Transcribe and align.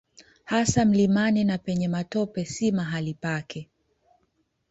Hasa 0.45 0.85
mlimani 0.85 1.43
na 1.43 1.57
penye 1.57 1.87
matope 1.87 2.45
si 2.45 2.71
mahali 2.71 3.13
pake. 3.13 3.69